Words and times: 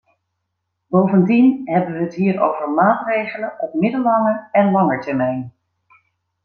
Bovendien 0.87 1.61
hebben 1.65 1.93
we 1.97 2.03
het 2.03 2.13
hier 2.13 2.41
over 2.41 2.69
maatregelen 2.69 3.53
op 3.59 3.73
middellange 3.73 4.47
en 4.51 4.71
lange 4.71 4.99
termijn. 4.99 5.53